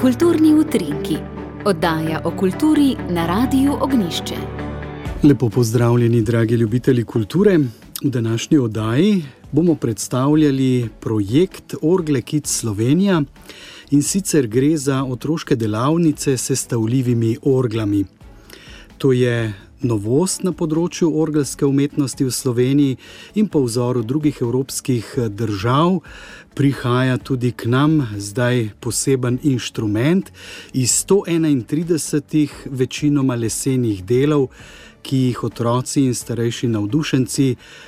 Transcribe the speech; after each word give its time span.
Kulturni 0.00 0.54
utrinki, 0.54 1.16
oddaja 1.64 2.20
o 2.24 2.30
kulturi 2.30 2.96
na 3.10 3.26
Radiu 3.26 3.72
Ognišče. 3.80 4.34
Lepo 5.22 5.48
pozdravljeni, 5.48 6.22
dragi 6.22 6.54
ljubitelji 6.54 7.04
kulture. 7.04 7.58
V 8.04 8.10
današnji 8.10 8.58
oddaji 8.58 9.22
bomo 9.52 9.74
predstavljali 9.74 10.88
projekt 11.00 11.74
Orgle 11.82 12.22
Kids 12.22 12.58
Slovenija 12.60 13.22
in 13.90 14.02
sicer 14.02 14.46
gre 14.46 14.76
za 14.76 15.04
otroške 15.04 15.56
delavnice 15.56 16.36
s 16.36 16.44
sestavljivimi 16.44 17.36
orglami. 17.42 18.04
To 18.98 19.12
je 19.12 19.54
novost 19.82 20.44
na 20.44 20.52
področju 20.52 21.08
orgelske 21.22 21.66
umetnosti 21.66 22.24
v 22.24 22.32
Sloveniji 22.34 22.98
in 23.40 23.48
po 23.48 23.62
vzoru 23.64 24.02
drugih 24.02 24.40
evropskih 24.42 25.14
držav 25.30 26.00
prihaja 26.54 27.16
tudi 27.18 27.52
k 27.52 27.70
nam 27.70 28.00
zdaj 28.16 28.70
poseben 28.80 29.38
inštrument 29.42 30.32
iz 30.72 30.92
131 31.06 32.66
večinoma 32.66 33.36
lesenih 33.38 34.04
delov, 34.04 34.50
ki 35.02 35.16
jih 35.30 35.44
otroci 35.48 36.02
in 36.04 36.14
starejši 36.14 36.68
navdušenci 36.68 37.46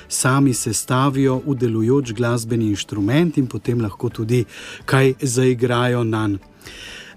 sami 0.09 0.53
sestavijo 0.53 1.41
v 1.45 1.55
delujoč 1.61 2.15
glasbeni 2.17 2.71
inštrument 2.73 3.37
in 3.37 3.45
potem 3.47 3.81
lahko 3.85 4.09
tudi 4.09 4.45
kaj 4.85 5.13
zaigrajo 5.21 6.03
na 6.03 6.27
njega. 6.27 6.49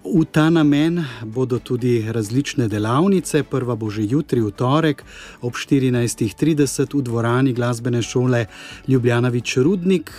V 0.06 0.24
ta 0.24 0.50
namen 0.50 1.04
bodo 1.24 1.58
tudi 1.58 2.12
različne 2.12 2.68
delavnice. 2.68 3.42
Prva 3.42 3.74
bo 3.74 3.90
že 3.90 4.06
jutri, 4.06 4.40
v 4.40 4.54
torek, 4.54 5.02
ob 5.42 5.58
14.30 5.58 6.94
v 6.94 7.02
dvorani 7.02 7.52
glasbene 7.52 8.02
šole 8.02 8.46
Ljubljana 8.86 9.28
Vičrudnik, 9.28 10.10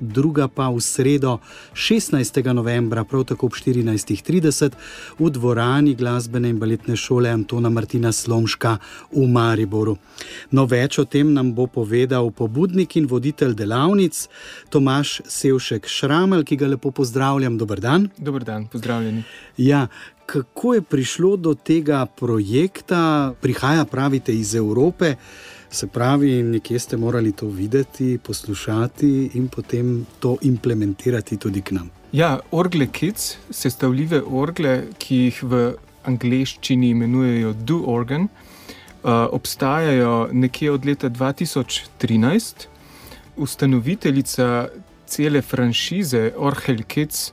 druga 0.00 0.48
pa 0.48 0.66
v 0.74 0.80
sredo 0.82 1.38
16. 1.72 2.52
novembra, 2.52 3.04
prav 3.04 3.24
tako 3.30 3.46
ob 3.46 3.54
14.30 3.54 4.74
v 5.18 5.30
dvorani 5.30 5.94
glasbene 5.94 6.50
in 6.50 6.58
baletne 6.58 6.96
šole 6.96 7.30
Antona 7.30 7.70
Martina 7.70 8.12
Slomška 8.12 8.78
v 9.14 9.28
Mariboru. 9.28 9.96
No, 10.50 10.66
več 10.66 10.98
o 10.98 11.06
tem 11.06 11.30
nam 11.30 11.54
bo 11.54 11.70
povedal 11.70 12.30
pobudnik 12.34 12.96
in 12.98 13.06
voditelj 13.06 13.54
delavnic 13.54 14.26
Tomaš 14.68 15.20
Sevšek 15.30 15.86
Šramel, 15.86 16.42
ki 16.42 16.58
ga 16.58 16.74
lepo 16.74 16.90
pozdravljam. 16.90 17.54
Dober 17.58 17.78
dan. 17.80 18.10
Dober 18.18 18.42
dan, 18.42 18.66
pozdravljeni. 18.66 19.27
Ja, 19.56 19.86
kako 20.26 20.74
je 20.74 20.82
prišlo 20.82 21.36
do 21.36 21.54
tega 21.54 22.06
projekta, 22.06 23.34
prihaja, 23.40 23.84
pravite, 23.84 24.34
iz 24.34 24.54
Evrope, 24.54 25.14
se 25.70 25.86
pravi, 25.86 26.42
nekje 26.42 26.78
ste 26.78 26.96
morali 26.96 27.32
to 27.32 27.46
videti, 27.46 28.18
poslušati 28.22 29.30
in 29.34 29.48
potem 29.48 30.06
to 30.20 30.36
implementirati 30.42 31.36
tudi 31.36 31.62
k 31.62 31.72
nam. 31.72 31.90
Ja, 32.12 32.38
orgle 32.50 32.86
kids, 32.86 33.36
sestavljive 33.50 34.22
orgle, 34.22 34.82
ki 34.98 35.16
jih 35.16 35.42
v 35.42 35.62
angleščini 36.04 36.90
imenujejo 36.90 37.52
Do 37.52 37.82
Organ, 37.86 38.28
obstajajo 39.04 40.28
nekje 40.32 40.72
od 40.72 40.86
leta 40.86 41.10
2013. 41.10 42.66
Ustanoviteljica 43.36 44.68
cele 45.06 45.42
franšize 45.42 46.32
Orhel 46.36 46.82
Kids 46.88 47.32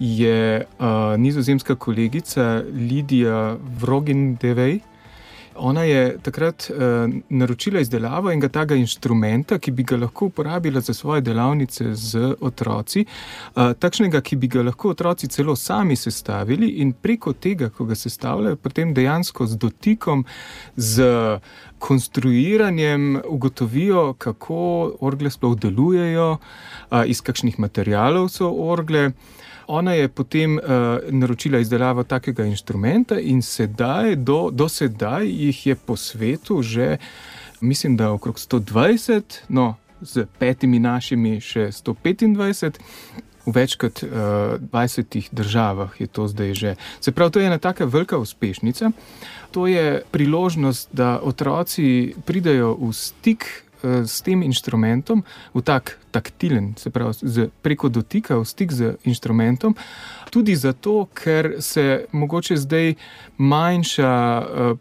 je 0.00 0.64
uh, 0.78 0.86
nizozemska 1.18 1.74
kolegica 1.74 2.62
Lidija 2.72 3.56
Vrogendevej. 3.80 4.80
Ona 5.60 5.82
je 5.82 6.18
takrat 6.22 6.70
uh, 6.70 6.76
naročila 7.28 7.80
izdelavo 7.80 8.30
enega 8.30 8.48
takega 8.48 8.76
inštrumenta, 8.78 9.58
ki 9.58 9.72
bi 9.74 9.82
ga 9.82 9.96
lahko 9.96 10.26
uporabila 10.26 10.80
za 10.80 10.94
svoje 10.94 11.20
delavnice 11.20 11.94
z 11.94 12.34
otroci, 12.40 13.04
uh, 13.04 13.72
takšnega, 13.72 14.20
ki 14.20 14.36
bi 14.36 14.48
ga 14.48 14.62
lahko 14.62 14.92
otroci 14.94 15.28
celo 15.28 15.56
sami 15.56 15.96
sestavili 15.96 16.68
in 16.68 16.92
preko 16.92 17.32
tega, 17.32 17.70
ko 17.70 17.84
ga 17.84 17.98
sestavljajo, 17.98 18.56
potem 18.56 18.94
dejansko 18.94 19.46
z 19.46 19.58
dotikom, 19.58 20.24
z 20.76 21.10
konstruiranjem 21.78 23.20
ugotovijo, 23.26 24.14
kako 24.18 24.92
orgle 25.00 25.30
sploh 25.30 25.58
delujejo, 25.58 26.30
uh, 26.38 27.02
iz 27.06 27.20
kakšnih 27.20 27.58
materialov 27.58 28.30
so 28.30 28.54
orgle. 28.70 29.10
Ona 29.68 29.92
je 29.92 30.08
potem 30.08 30.56
uh, 30.56 30.62
naročila 31.10 31.58
izdelavo 31.58 32.02
takega 32.02 32.44
inštrumenta, 32.48 33.18
in 33.20 33.42
sedaj, 33.42 34.16
do, 34.16 34.48
do 34.52 34.68
sedaj 34.68 35.28
jih 35.28 35.66
je 35.66 35.74
po 35.76 35.96
svetu 35.96 36.62
že, 36.62 36.96
mislim, 37.60 37.96
da 37.96 38.12
okrog 38.12 38.36
120, 38.36 39.44
no, 39.48 39.74
z 40.00 40.26
petimi 40.38 40.78
našimi 40.78 41.40
še 41.40 41.68
125. 41.72 42.80
V 43.48 43.52
več 43.56 43.78
kot 43.80 44.02
uh, 44.04 44.56
20 44.60 45.32
državah 45.32 45.94
je 46.00 46.06
to 46.06 46.28
zdaj 46.28 46.54
že. 46.54 46.74
Se 47.00 47.12
pravi, 47.12 47.32
to 47.32 47.40
je 47.40 47.46
ena 47.48 47.58
tako 47.58 47.86
velika 47.86 48.18
uspešnica. 48.18 48.90
To 49.56 49.66
je 49.66 50.02
priložnost, 50.10 50.92
da 50.92 51.16
otroci 51.24 52.14
pridajo 52.24 52.74
v 52.76 52.92
stik 52.92 53.67
s 53.82 54.22
tem 54.22 54.42
inštrumentom, 54.42 55.22
v 55.54 55.62
tak 55.62 55.98
taktilen, 56.10 56.74
se 56.76 56.90
pravi, 56.90 57.12
z, 57.22 57.48
preko 57.62 57.88
dotika 57.88 58.38
v 58.38 58.44
stik 58.44 58.72
z 58.72 58.96
inštrumentom, 59.04 59.76
tudi 60.30 60.56
zato, 60.56 61.06
ker 61.14 61.60
se 61.60 62.06
mogoče 62.12 62.56
zdaj 62.56 62.94
manjša 63.38 64.14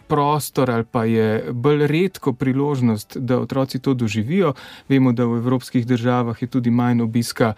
prostor 0.07 0.71
ali 0.71 0.85
pa 0.91 1.05
je 1.05 1.51
bolj 1.51 1.87
redko 1.87 2.33
priložnost, 2.33 3.17
da 3.17 3.39
otroci 3.39 3.79
to 3.79 3.93
doživijo. 3.93 4.53
Vemo, 4.89 5.11
da 5.11 5.25
v 5.25 5.37
evropskih 5.37 5.87
državah 5.87 6.41
je 6.41 6.47
tudi 6.47 6.71
manj 6.71 7.01
obiska 7.01 7.53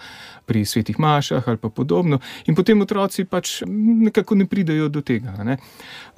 pri 0.45 0.65
svetih 0.65 0.99
mašah 0.99 1.47
ali 1.47 1.57
pa 1.57 1.69
podobno, 1.69 2.19
in 2.45 2.55
potem 2.55 2.81
otroci 2.81 3.25
pač 3.25 3.61
nekako 3.67 4.35
ne 4.35 4.45
pridajo 4.45 4.89
do 4.89 5.01
tega. 5.01 5.43
Ne? 5.43 5.57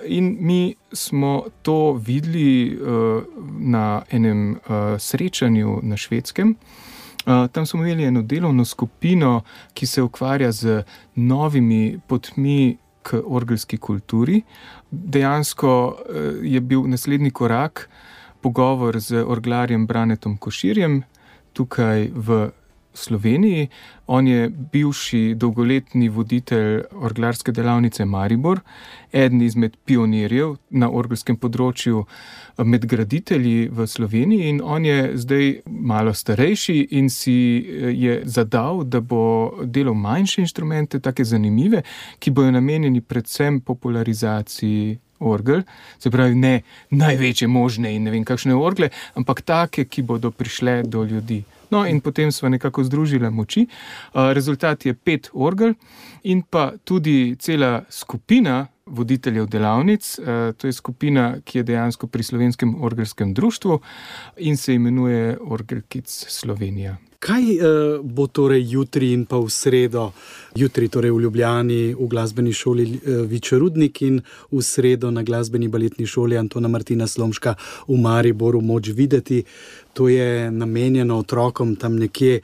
In 0.07 0.37
mi 0.39 0.75
smo 0.93 1.43
to 1.61 1.93
videli 1.93 2.77
uh, 2.77 3.23
na 3.59 4.01
enem 4.09 4.51
uh, 4.51 4.57
srečanju 4.99 5.79
na 5.83 5.97
švedskem. 5.97 6.55
Uh, 7.25 7.47
tam 7.51 7.65
smo 7.65 7.83
imeli 7.85 8.03
eno 8.03 8.21
delovno 8.21 8.65
skupino, 8.65 9.41
ki 9.73 9.87
se 9.87 10.01
ukvarja 10.01 10.51
z 10.51 10.83
novimi 11.15 11.99
potmi 12.07 12.77
k 13.01 13.21
orgelski 13.25 13.77
kulturi. 13.77 14.41
Dejansko 14.91 15.87
uh, 15.87 16.15
je 16.41 16.61
bil 16.61 16.87
naslednji 16.87 17.31
korak 17.31 17.89
pogovor 18.41 18.99
z 18.99 19.23
orglarjem 19.27 19.87
Branetom 19.87 20.37
Koširjem 20.37 21.03
tukaj 21.53 22.09
v 22.15 22.49
Sloveniji. 22.93 23.67
On 24.07 24.27
je 24.27 24.49
bivši 24.49 25.33
dolgoletni 25.35 26.09
voditelj 26.09 26.81
orglarske 26.91 27.51
delavnice 27.51 28.05
Maribor, 28.05 28.59
eden 29.11 29.41
izmed 29.41 29.77
pionirjev 29.85 30.55
na 30.69 30.89
orgelskem 30.91 31.37
področju 31.37 32.05
med 32.57 32.85
graditelji 32.85 33.69
v 33.71 33.87
Sloveniji. 33.87 34.49
In 34.49 34.61
on 34.63 34.85
je 34.85 35.11
zdaj 35.17 35.53
malo 35.65 36.13
starejši 36.13 36.77
in 36.91 37.09
si 37.09 37.37
je 37.95 38.21
zadal, 38.25 38.83
da 38.83 38.99
bo 38.99 39.61
delal 39.63 39.95
manjše 39.95 40.41
inštrumente, 40.41 40.99
tako 40.99 41.23
zanimive, 41.23 41.83
ki 42.19 42.31
bodo 42.31 42.51
namenjeni 42.51 43.01
predvsem 43.01 43.61
popularizaciji. 43.61 44.99
Orgel, 45.21 45.59
se 46.01 46.09
pravi, 46.09 46.33
ne 46.33 46.63
največje 46.89 47.45
možne 47.47 47.91
in 47.93 48.07
ne 48.07 48.09
vem, 48.09 48.23
kakšne 48.25 48.55
orgle, 48.57 48.89
ampak 49.13 49.43
take, 49.45 49.85
ki 49.85 50.01
bodo 50.01 50.31
prišle 50.33 50.79
do 50.89 51.03
ljudi. 51.05 51.43
No, 51.71 51.85
in 51.87 52.01
potem 52.01 52.31
smo 52.31 52.49
nekako 52.49 52.83
združili 52.83 53.29
moči. 53.29 53.67
Rezultat 54.13 54.85
je 54.85 54.93
pet 54.93 55.29
orgel 55.33 55.73
in 56.23 56.41
pa 56.41 56.71
tudi 56.83 57.35
cela 57.39 57.83
skupina 57.89 58.67
voditeljev 58.85 59.47
delavnic. 59.47 60.19
To 60.57 60.67
je 60.67 60.73
skupina, 60.73 61.37
ki 61.45 61.57
je 61.57 61.63
dejansko 61.63 62.07
pri 62.07 62.23
Slovenskem 62.23 62.75
orgelskem 62.83 63.33
društvu 63.33 63.79
in 64.37 64.57
se 64.57 64.73
imenuje 64.73 65.37
Orgel 65.41 65.81
Kids 65.87 66.25
Slovenija. 66.27 66.97
Kaj 67.21 67.43
uh, 67.43 68.01
bo 68.01 68.25
torej 68.27 68.63
jutri 68.71 69.11
in 69.13 69.27
pa 69.29 69.37
v 69.37 69.49
sredo, 69.53 70.07
jutri 70.57 70.87
torej 70.89 71.11
v 71.13 71.19
Ljubljani, 71.21 71.93
v 71.93 72.07
glasbeni 72.09 72.53
šoli 72.53 72.85
Vičerudnik 73.29 74.01
in 74.01 74.23
v 74.51 74.61
sredo 74.65 75.11
na 75.11 75.21
glasbeni 75.23 75.69
baletni 75.69 76.07
šoli 76.09 76.37
Antona 76.37 76.67
Martina 76.67 77.07
Slomška 77.07 77.53
v 77.87 77.97
Mariboru 78.01 78.61
moč 78.61 78.89
videti? 78.89 79.43
To 79.93 80.07
je 80.09 80.51
namenjeno 80.51 81.17
otrokom 81.17 81.75
tam 81.75 81.95
nekje 81.95 82.39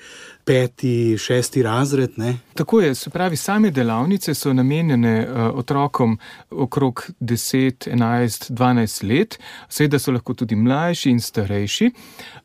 peti, 0.48 1.18
šesti 1.18 1.64
razred. 1.64 2.12
Ne? 2.16 2.38
Tako 2.54 2.82
je, 2.82 2.96
se 2.96 3.10
pravi, 3.10 3.36
same 3.36 3.72
delavnice 3.72 4.34
so 4.34 4.54
namenjene 4.54 5.28
uh, 5.28 5.58
otrokom 5.60 6.18
okrog 6.50 7.04
10, 7.20 7.90
11, 7.92 8.52
12 8.52 9.04
let, 9.10 9.40
seveda 9.70 10.00
so 10.00 10.12
lahko 10.12 10.34
tudi 10.34 10.56
mlajši 10.56 11.12
in 11.12 11.20
starejši. 11.22 11.90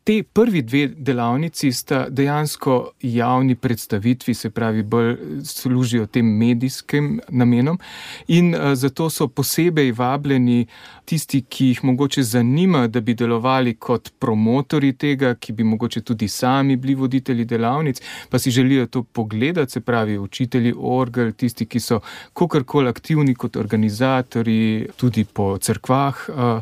Te 0.03 0.17
prvi 0.23 0.61
dve 0.61 0.87
delavnici 0.87 1.71
sta 1.71 2.05
dejansko 2.09 2.91
javni 3.01 3.55
predstavitvi, 3.55 4.33
se 4.33 4.49
pravi, 4.49 4.83
bolj 4.83 5.15
služijo 5.45 6.05
tem 6.05 6.27
medijskim 6.37 7.21
namenom. 7.29 7.79
In 8.27 8.55
uh, 8.55 8.73
zato 8.75 9.09
so 9.09 9.27
posebej 9.27 9.91
vabljeni 9.91 10.65
tisti, 11.05 11.41
ki 11.41 11.71
jih 11.71 11.83
mogoče 11.83 12.23
zanima, 12.23 12.87
da 12.87 13.01
bi 13.01 13.15
delovali 13.15 13.75
kot 13.75 14.11
promotori 14.19 14.92
tega, 14.93 15.35
ki 15.35 15.53
bi 15.53 15.63
mogoče 15.63 16.01
tudi 16.01 16.27
sami 16.27 16.75
bili 16.75 16.95
voditelji 16.95 17.45
delavnic, 17.45 18.01
pa 18.29 18.39
si 18.39 18.51
želijo 18.51 18.87
to 18.87 19.03
pogledati, 19.03 19.71
se 19.71 19.81
pravi, 19.81 20.17
učitelji 20.17 20.73
orgel, 20.77 21.31
tisti, 21.31 21.65
ki 21.65 21.79
so 21.79 21.99
kakorkoli 22.33 22.89
aktivni 22.89 23.35
kot 23.35 23.55
organizatori, 23.55 24.87
tudi 24.95 25.23
po 25.23 25.57
crkvah 25.57 26.25
uh, 26.29 26.61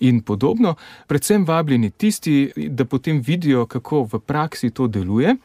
in 0.00 0.20
podobno. 0.22 0.74
Predvsem 1.06 1.44
vabljeni 1.44 1.90
tisti, 1.90 2.52
da 2.68 2.84
potem 2.84 3.20
vidijo, 3.26 3.66
kako 3.66 4.02
v 4.12 4.18
praksi 4.18 4.70
to 4.70 4.86
deluje 4.86 5.36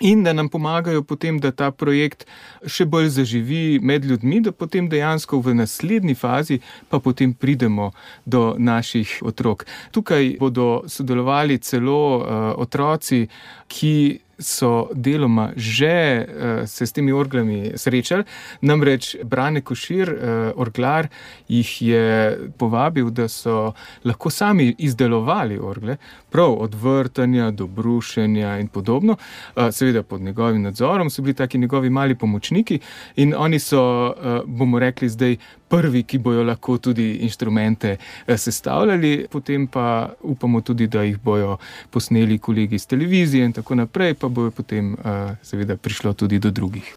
in 0.00 0.22
da 0.24 0.32
nam 0.32 0.48
pomagajo 0.48 1.02
potem, 1.02 1.38
da 1.40 1.52
ta 1.52 1.70
projekt 1.70 2.26
še 2.66 2.86
bolj 2.86 3.08
zaživi 3.08 3.78
med 3.82 4.04
ljudmi, 4.04 4.40
da 4.40 4.52
potem 4.52 4.88
dejansko 4.88 5.40
v 5.40 5.54
naslednji 5.54 6.14
fazi 6.14 6.60
pa 6.88 6.98
potem 6.98 7.34
pridemo 7.34 7.90
do 8.24 8.54
naših 8.58 9.20
otrok. 9.22 9.66
Tukaj 9.92 10.36
bodo 10.40 10.82
sodelovali 10.88 11.58
celo 11.58 12.00
uh, 12.18 12.24
otroci, 12.56 13.26
ki 13.68 13.94
so 14.40 14.88
deloma 14.94 15.50
že 15.56 16.26
uh, 16.26 16.66
se 16.66 16.86
s 16.86 16.92
temi 16.92 17.12
orglami 17.12 17.72
srečali. 17.76 18.24
Namreč 18.60 19.16
Brane 19.24 19.60
Košir, 19.60 20.12
uh, 20.12 20.18
orglar, 20.56 21.08
jih 21.48 21.82
je 21.82 22.38
povabil, 22.58 23.10
da 23.10 23.28
so 23.28 23.72
lahko 24.04 24.30
sami 24.30 24.74
izdelovali 24.78 25.58
orgle, 25.58 25.96
prav 26.30 26.52
od 26.52 26.74
vrtanja 26.74 27.50
do 27.50 27.66
brušenja 27.66 28.58
in 28.58 28.68
podobno. 28.68 29.16
Uh, 29.56 29.70
seveda 29.70 30.02
pod 30.02 30.20
njegovim 30.20 30.62
nadzorom 30.62 31.10
so 31.10 31.22
bili 31.22 31.34
taki 31.34 31.58
njegovi 31.58 31.90
mali 31.90 32.14
pomočniki 32.14 32.80
in 33.16 33.34
oni 33.36 33.58
so, 33.58 34.14
uh, 34.16 34.40
bomo 34.46 34.78
rekli, 34.78 35.08
zdaj 35.08 35.36
prvi, 35.70 36.02
ki 36.02 36.18
bojo 36.18 36.42
lahko 36.44 36.78
tudi 36.78 37.06
inštrumente 37.26 37.96
eh, 37.96 38.38
sestavljali, 38.38 39.26
potem 39.30 39.66
pa 39.66 40.10
upamo 40.22 40.60
tudi, 40.60 40.86
da 40.86 41.02
jih 41.02 41.18
bojo 41.22 41.56
posneli 41.90 42.38
kolegi 42.38 42.74
iz 42.74 42.86
televizije 42.86 43.44
in 43.44 43.52
tako 43.52 43.74
naprej, 43.74 44.14
pa 44.14 44.28
bojo 44.28 44.50
potem 44.50 44.92
eh, 44.94 45.36
seveda 45.42 45.76
prišlo 45.76 46.12
tudi 46.12 46.38
do 46.38 46.50
drugih. 46.50 46.96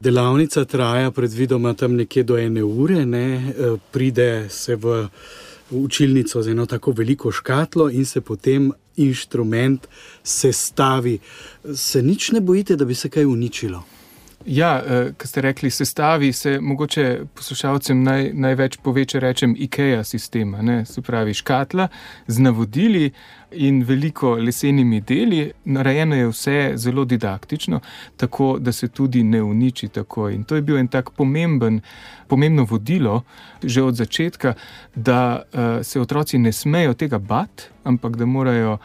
Delavnica 0.00 0.64
traja 0.64 1.10
predvidoma 1.10 1.74
tam 1.74 1.96
nekje 1.96 2.22
do 2.22 2.38
ene 2.38 2.62
ure, 2.62 3.06
ne? 3.06 3.26
Eh, 3.36 3.76
pride 3.92 4.48
se 4.50 4.76
v 4.76 5.08
učilnico 5.70 6.42
z 6.42 6.50
eno 6.50 6.66
tako 6.66 6.92
veliko 6.92 7.32
škatlo 7.32 7.90
in 7.90 8.06
se 8.06 8.20
potem 8.20 8.72
inštrument 8.96 9.86
sestavi. 10.22 11.18
Se 11.74 12.02
nič 12.02 12.30
ne 12.30 12.40
bojite, 12.40 12.76
da 12.76 12.84
bi 12.84 12.94
se 12.94 13.08
kaj 13.08 13.24
uničilo? 13.24 13.82
Ja, 14.46 14.82
eh, 14.86 15.12
kar 15.16 15.28
ste 15.28 15.40
rekli, 15.40 15.70
sestavi 15.70 16.32
se 16.32 16.60
mogoče 16.60 17.20
poslušalcem 17.34 18.02
naj, 18.02 18.30
največ 18.32 18.76
poveče, 18.82 19.20
rečem, 19.20 19.54
IKEA 19.58 20.04
sistema, 20.04 20.62
ne? 20.62 20.84
se 20.86 21.02
pravi 21.02 21.34
škatla 21.34 21.88
z 22.26 22.38
navodili 22.38 23.10
in 23.50 23.82
veliko 23.84 24.34
lesenimi 24.34 25.00
deli. 25.00 25.52
Narejeno 25.64 26.16
je 26.16 26.28
vse 26.28 26.72
zelo 26.76 27.04
didaktično, 27.04 27.80
tako 28.16 28.58
da 28.58 28.72
se 28.72 28.88
tudi 28.88 29.22
ne 29.22 29.42
uniči 29.42 29.88
tako. 29.88 30.28
In 30.30 30.44
to 30.44 30.54
je 30.54 30.62
bil 30.62 30.78
en 30.78 30.88
tak 30.88 31.10
pomemben, 31.10 31.80
pomembno 32.28 32.66
vodilo 32.70 33.22
že 33.62 33.82
od 33.82 33.94
začetka, 33.94 34.54
da 34.94 35.42
uh, 35.42 35.82
se 35.82 36.00
otroci 36.00 36.38
ne 36.38 36.52
smejo 36.52 36.94
tega 36.94 37.18
bati, 37.18 37.62
ampak 37.84 38.16
da 38.16 38.26
morajo 38.26 38.78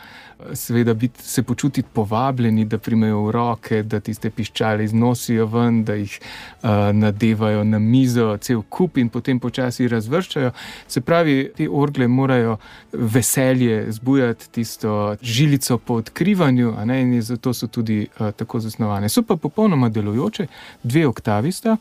seveda 0.53 0.93
biti, 0.93 1.23
se 1.23 1.43
počutiti 1.43 1.89
povabljeni, 1.93 2.65
da 2.65 2.77
primejo 2.77 3.23
v 3.25 3.31
roke, 3.31 3.83
da 3.83 3.99
tiste 3.99 4.29
piščale 4.29 4.83
iznosijo 4.83 5.45
ven, 5.45 5.83
da 5.85 5.93
jih 5.93 6.17
uh, 6.19 6.69
nadevajo 6.93 7.63
na 7.63 7.79
mizo, 7.79 8.37
cel 8.37 8.61
kup 8.69 8.97
in 8.97 9.09
potem 9.09 9.39
počasi 9.39 9.87
razvrščajo. 9.87 10.51
Se 10.87 11.01
pravi, 11.01 11.51
te 11.57 11.67
orgle 11.69 12.07
morajo 12.07 12.57
veselje 12.91 13.85
zbujati, 13.91 14.50
tisto 14.51 15.15
žilico 15.21 15.77
po 15.77 15.93
odkrivanju, 15.93 16.75
in 17.01 17.21
zato 17.21 17.53
so 17.53 17.67
tudi 17.67 18.07
uh, 18.19 18.31
tako 18.31 18.59
zasnovane. 18.59 19.09
So 19.09 19.23
pa 19.23 19.35
popolnoma 19.35 19.89
delujoče, 19.89 20.47
dve 20.83 21.07
oktavista 21.07 21.77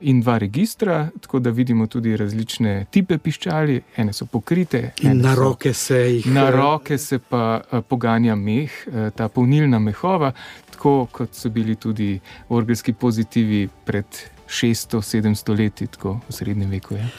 in 0.00 0.20
dva 0.20 0.38
registra, 0.38 1.08
tako 1.20 1.38
da 1.38 1.50
vidimo 1.50 1.86
tudi 1.86 2.16
različne 2.16 2.86
type 2.92 3.18
piščali, 3.18 3.80
ene 3.96 4.12
so 4.12 4.26
pokrite. 4.26 4.92
Na 5.02 5.34
roke 5.34 5.74
se 5.74 5.98
jih. 5.98 6.26
Na 6.26 6.48
eh, 6.48 6.50
roke 6.50 6.98
se 6.98 7.18
pa 7.18 7.60
eh, 7.60 7.80
poganja 7.88 8.36
meh, 8.36 8.70
eh, 8.86 9.10
ta 9.16 9.28
polnilna 9.28 9.78
mehova, 9.78 10.32
tako 10.70 11.08
kot 11.12 11.34
so 11.34 11.50
bili 11.50 11.74
tudi 11.74 12.18
orgelski 12.48 12.92
pozitivi 12.92 13.68
pred 13.84 14.06
600-700 14.48 15.58
leti, 15.58 15.86
tako 15.86 16.20
v 16.28 16.32
srednjem 16.32 16.70
veku. 16.70 16.94
Je. 16.94 17.10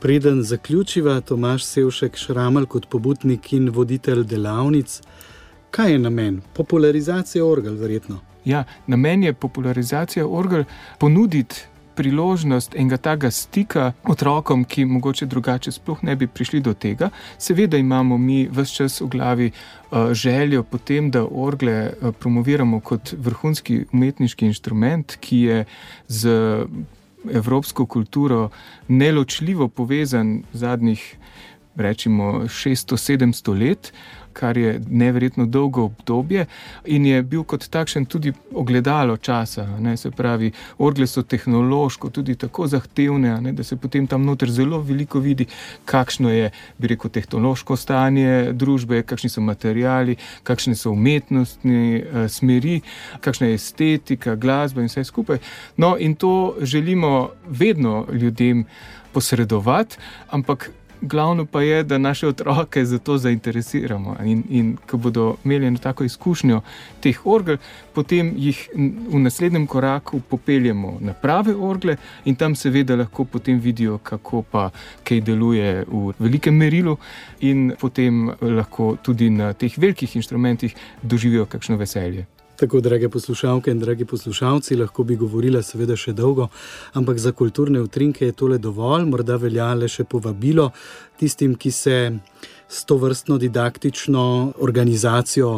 Preden 0.00 0.42
zaključiva, 0.42 1.20
Tomaš 1.20 1.64
Sevšek 1.64 2.16
Šramal 2.16 2.66
kot 2.66 2.86
pobudnik 2.88 3.52
in 3.52 3.70
voditelj 3.70 4.24
delavnic, 4.24 5.00
kaj 5.70 5.92
je 5.92 5.98
namen? 5.98 6.40
Popularizacija 6.54 7.44
orgel, 7.44 7.74
verjetno. 7.80 8.20
Ja, 8.44 8.64
namen 8.86 9.24
je 9.24 9.32
popularizacija 9.32 10.26
orgel 10.28 10.64
ponuditi 10.98 11.64
priložnost 11.96 12.74
enega 12.74 12.96
takega 12.96 13.30
stika 13.30 13.92
otrokom, 14.04 14.64
ki 14.64 14.84
mogoče 14.84 15.26
drugače 15.26 15.72
sploh 15.72 16.02
ne 16.04 16.16
bi 16.16 16.26
prišli 16.26 16.60
do 16.60 16.74
tega. 16.74 17.08
Seveda 17.38 17.76
imamo 17.76 18.18
mi 18.18 18.48
vse 18.52 18.74
čas 18.74 19.00
v 19.00 19.08
glavi 19.08 19.50
uh, 19.50 20.12
željo 20.12 20.62
potem, 20.62 21.10
da 21.10 21.24
orgle 21.24 21.78
uh, 21.88 22.12
promoviramo 22.20 22.80
kot 22.80 23.14
vrhunski 23.18 23.84
umetniški 23.92 24.46
inštrument, 24.46 25.16
ki 25.20 25.40
je 25.40 25.64
z 26.08 26.36
evropsko 27.32 27.86
kulturo 27.86 28.50
neločljivo 28.88 29.68
povezan 29.68 30.42
zadnjih, 30.52 31.16
rečemo, 31.76 32.32
600-700 32.48 33.58
let 33.60 33.92
kar 34.36 34.58
je 34.58 34.80
neverjetno 34.90 35.46
dolgo 35.46 35.82
obdobje 35.82 36.46
in 36.84 37.06
je 37.06 37.22
bil 37.22 37.44
kot 37.44 37.68
takšen 37.72 38.04
tudi 38.04 38.32
ogledalo 38.52 39.16
časa. 39.16 39.64
Ne, 39.80 39.96
se 39.96 40.10
pravi, 40.10 40.50
orgle 40.78 41.06
so 41.06 41.22
tehnološko 41.22 42.10
tudi 42.10 42.36
tako 42.36 42.66
zahtevne, 42.68 43.40
ne, 43.40 43.52
da 43.52 43.64
se 43.64 43.76
potem 43.80 44.06
tam 44.06 44.26
noter 44.28 44.50
zelo 44.52 44.80
veliko 44.84 45.20
vidi, 45.24 45.46
kakšno 45.84 46.30
je, 46.30 46.50
bi 46.78 46.92
rekel, 46.92 47.10
tehnološko 47.10 47.76
stanje 47.76 48.52
družbe, 48.52 49.02
kakšni 49.08 49.32
so 49.32 49.40
materiali, 49.40 50.18
kakšne 50.44 50.76
so 50.76 50.92
umetnostne 50.92 51.80
uh, 51.96 52.26
smeri, 52.28 52.80
kakšna 53.24 53.52
je 53.52 53.60
estetika, 53.60 54.36
glasba 54.36 54.84
in 54.84 54.92
vse 54.92 55.04
skupaj. 55.08 55.40
No, 55.76 55.96
in 55.98 56.14
to 56.14 56.56
želimo 56.60 57.30
vedno 57.48 58.04
ljudem 58.12 58.66
posredovati, 59.12 59.96
ampak 60.28 60.70
glavno 61.00 61.46
pa 61.46 61.62
je, 61.62 61.82
da 61.82 61.98
naše 61.98 62.28
otroke 62.28 62.84
za 62.84 62.98
to 62.98 63.18
zainteresiramo. 63.18 64.16
In, 64.24 64.42
in 64.50 64.76
ko 64.90 64.96
bodo 64.96 65.36
imeli 65.44 65.66
eno 65.66 65.78
tako 65.78 66.04
izkušnjo 66.04 66.60
teh 67.00 67.26
orgel, 67.26 67.56
potem 67.94 68.32
jih 68.36 68.68
v 69.08 69.18
naslednjem 69.18 69.66
koraku 69.66 70.20
popeljemo 70.20 70.98
na 71.00 71.12
prave 71.12 71.54
orgle 71.54 71.96
in 72.24 72.34
tam 72.34 72.54
seveda 72.54 72.96
lahko 72.96 73.24
potem 73.24 73.60
vidijo, 73.60 73.98
kako 73.98 74.42
pa 74.42 74.70
kaj 75.04 75.20
deluje 75.20 75.84
v 75.88 76.12
velikem 76.18 76.56
merilu, 76.56 76.96
in 77.40 77.72
potem 77.80 78.30
lahko 78.40 78.96
tudi 79.02 79.30
na 79.30 79.52
teh 79.52 79.78
velikih 79.78 80.16
inštrumentih 80.16 80.74
doživijo 81.02 81.46
kakšno 81.46 81.76
veselje. 81.76 82.26
Tako, 82.56 82.80
drage 82.80 83.08
poslušalke 83.08 83.70
in 83.70 83.80
dragi 83.80 84.04
poslušalci, 84.04 84.76
lahko 84.76 85.04
bi 85.04 85.16
govorila 85.16 85.60
seveda 85.62 85.96
še 85.96 86.14
dolgo, 86.16 86.48
ampak 86.96 87.18
za 87.20 87.32
kulturne 87.36 87.82
utrinke 87.84 88.24
je 88.24 88.32
tole 88.32 88.56
dovolj, 88.58 89.04
morda 89.04 89.36
velja 89.36 89.74
le 89.76 89.88
še 89.88 90.06
povabilo 90.08 90.70
tistim, 91.20 91.54
ki 91.54 91.70
se 91.70 91.96
s 92.68 92.84
to 92.88 92.96
vrstno 92.96 93.36
didaktično 93.38 94.22
organizacijo 94.64 95.50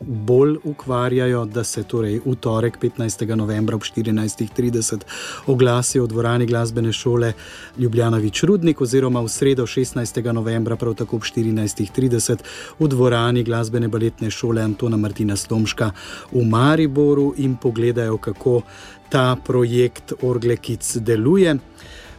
bolj 0.00 0.56
ukvarjajo, 0.64 1.44
da 1.44 1.64
se 1.64 1.82
torej 1.82 2.20
v 2.24 2.34
torek 2.34 2.78
15. 2.78 3.34
novembra 3.36 3.76
ob 3.76 3.82
14.30 3.82 5.00
oglasijo 5.46 6.04
v 6.04 6.08
dvorani 6.08 6.46
glasbene 6.46 6.92
šole 6.92 7.32
Ljubljana 7.78 8.18
Vičrudnik 8.18 8.80
oziroma 8.80 9.20
v 9.20 9.28
sredo 9.28 9.66
16. 9.66 10.32
novembra 10.32 10.76
prav 10.76 10.94
tako 10.94 11.16
ob 11.16 11.22
14.30 11.22 12.38
v 12.78 12.88
dvorani 12.88 13.42
glasbene 13.44 13.88
baletne 13.88 14.30
šole 14.30 14.62
Antona 14.62 14.96
Martina 14.96 15.36
Slomška 15.36 15.90
v 16.32 16.44
Mariboru 16.44 17.34
in 17.36 17.56
pogledajo, 17.56 18.18
kako 18.18 18.62
ta 19.08 19.36
projekt 19.44 20.12
Orglekic 20.22 20.96
deluje. 20.96 21.58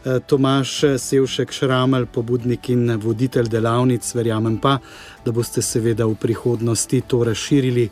Eh, 0.05 0.19
Tomaš 0.27 0.79
Sevšek 0.97 1.51
Šramelj, 1.51 2.05
pobudnik 2.13 2.69
in 2.69 2.95
voditelj 2.95 3.49
delavnic, 3.51 4.13
verjamem 4.15 4.57
pa, 4.57 4.77
da 5.25 5.31
boste 5.31 5.61
seveda 5.61 6.07
v 6.07 6.15
prihodnosti 6.15 7.01
to 7.01 7.23
razširili 7.23 7.89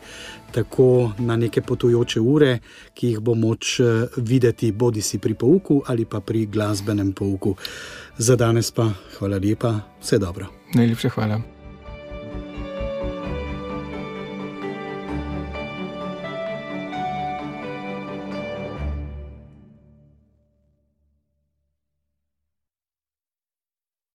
tako 0.52 1.12
na 1.18 1.36
neke 1.36 1.60
potujoče 1.60 2.20
ure, 2.20 2.58
ki 2.94 3.12
jih 3.12 3.20
bo 3.20 3.34
moč 3.34 3.80
eh, 3.80 4.06
videti 4.16 4.72
bodi 4.72 5.02
si 5.02 5.18
pri 5.18 5.34
pouku 5.34 5.82
ali 5.86 6.04
pa 6.04 6.20
pri 6.20 6.46
glasbenem 6.46 7.12
pouku. 7.12 7.56
Za 8.18 8.36
danes 8.36 8.70
pa 8.70 8.88
hvala 9.18 9.38
lepa, 9.38 9.74
vse 10.00 10.18
dobro. 10.18 10.46
Najlepša 10.74 11.08
hvala. 11.08 11.57